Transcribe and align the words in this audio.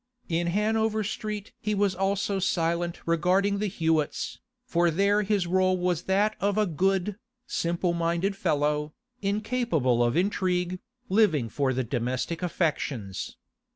In 0.29 0.47
Hanover 0.47 1.03
Street 1.03 1.51
he 1.59 1.75
was 1.75 1.93
also 1.93 2.39
silent 2.39 3.01
regarding 3.05 3.59
the 3.59 3.67
Hewetts, 3.69 4.39
for 4.65 4.89
there 4.89 5.21
his 5.21 5.45
role 5.45 5.77
was 5.77 6.05
that 6.05 6.35
of 6.41 6.57
a 6.57 6.65
good, 6.65 7.17
simple 7.45 7.93
minded 7.93 8.35
fellow, 8.35 8.95
incapable 9.21 10.03
of 10.03 10.17
intrigue, 10.17 10.79
living 11.07 11.49
for 11.49 11.71
the 11.71 11.83
domestic 11.83 12.41
affections. 12.41 13.37